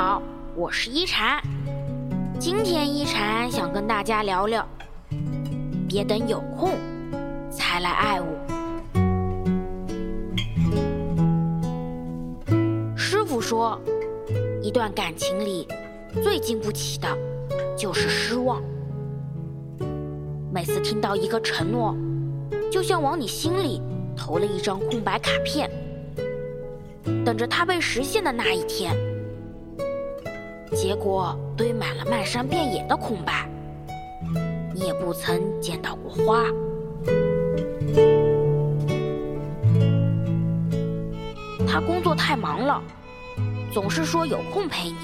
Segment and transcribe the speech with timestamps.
[0.00, 0.22] 好，
[0.54, 1.42] 我是一禅。
[2.38, 4.64] 今天一禅想跟大家聊聊，
[5.88, 6.70] 别等有空
[7.50, 8.28] 才来爱我。
[12.96, 13.76] 师傅说，
[14.62, 15.66] 一段感情里
[16.22, 17.08] 最经不起的
[17.76, 18.62] 就是失望。
[20.52, 21.92] 每次听到一个承诺，
[22.70, 23.82] 就像往你心里
[24.16, 25.68] 投了一张空白卡片，
[27.24, 28.96] 等着它被实现的那一天。
[30.74, 33.48] 结果堆满了漫山遍野的空白，
[34.74, 36.44] 你也不曾见到过花。
[41.66, 42.82] 他工作太忙了，
[43.72, 44.96] 总是说有空陪你；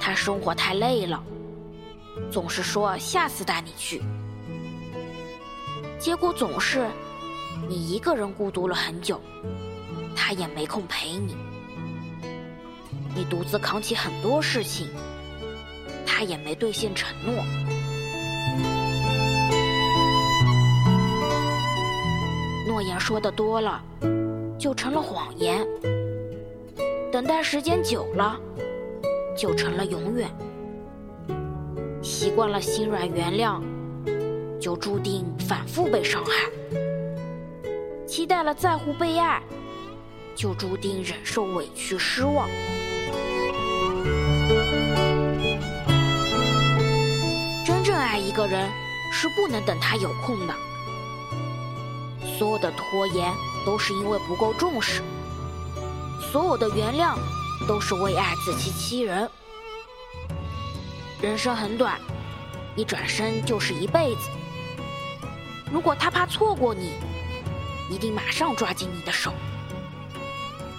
[0.00, 1.22] 他生活太累了，
[2.30, 4.02] 总是说下次带你去。
[5.98, 6.86] 结果总是
[7.68, 9.20] 你一个人孤独了很久，
[10.16, 11.36] 他也没空陪你。
[13.14, 14.88] 你独自扛起很多事情，
[16.06, 17.34] 他也没兑现承诺。
[22.66, 23.82] 诺言说的多了，
[24.58, 25.66] 就成了谎言；
[27.10, 28.38] 等待时间久了，
[29.36, 30.30] 就成了永远。
[32.02, 33.60] 习惯了心软原谅，
[34.60, 36.50] 就注定反复被伤害；
[38.06, 39.42] 期待了在乎被爱，
[40.34, 42.48] 就注定忍受委屈失望。
[47.64, 48.68] 真正爱一个人，
[49.12, 50.54] 是不能等他有空的。
[52.38, 53.32] 所有的拖延
[53.66, 55.02] 都是因为不够重视，
[56.32, 57.16] 所有的原谅
[57.68, 59.30] 都是为爱自欺欺人。
[61.20, 62.00] 人生很短，
[62.76, 64.30] 一转身就是一辈子。
[65.70, 66.94] 如果他怕错过你，
[67.90, 69.30] 一定马上抓紧你的手；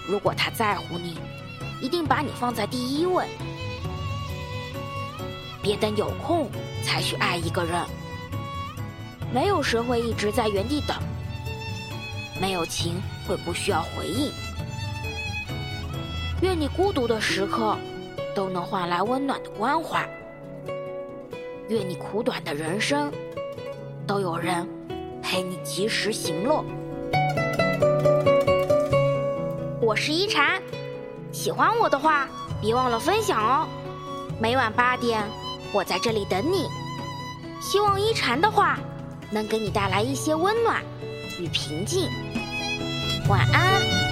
[0.08, 1.16] 如果他在乎你，
[1.80, 3.26] 一定把你放在第一位。
[5.62, 6.50] 别等有空
[6.82, 7.80] 才去爱一个人，
[9.32, 10.96] 没有谁会一直在原地等，
[12.40, 14.32] 没有情会不需要回应。
[16.40, 17.76] 愿你孤独的时刻
[18.34, 20.04] 都能换来温暖的关怀，
[21.68, 23.12] 愿你苦短的人生
[24.04, 24.68] 都有人
[25.22, 26.64] 陪你及时行乐。
[29.80, 30.60] 我是一禅，
[31.30, 32.28] 喜欢我的话
[32.60, 33.68] 别忘了分享哦。
[34.40, 35.22] 每晚八点。
[35.72, 36.68] 我在这里等你，
[37.60, 38.78] 希望一禅的话
[39.30, 40.82] 能给你带来一些温暖
[41.40, 42.10] 与平静。
[43.28, 44.11] 晚安。